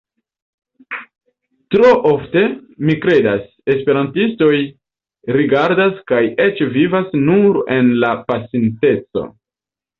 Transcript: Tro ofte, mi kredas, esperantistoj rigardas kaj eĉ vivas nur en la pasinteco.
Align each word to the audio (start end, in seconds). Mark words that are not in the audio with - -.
Tro 1.75 1.91
ofte, 2.11 2.43
mi 2.87 2.95
kredas, 3.03 3.45
esperantistoj 3.75 4.51
rigardas 5.37 6.03
kaj 6.15 6.25
eĉ 6.49 6.65
vivas 6.81 7.17
nur 7.29 7.63
en 7.79 7.97
la 8.07 8.13
pasinteco. 8.33 9.31